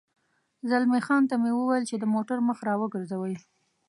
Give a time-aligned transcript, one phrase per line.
[0.69, 3.35] زلمی خان ته مې وویل چې د موټر مخ را وګرځوي.